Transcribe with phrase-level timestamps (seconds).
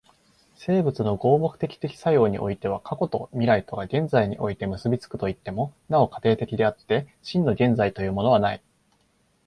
[0.55, 8.63] 生物の合目的的作用においては過去と未来とが現在において結び付くといっても、なお過程的であって、真の現在というものはない。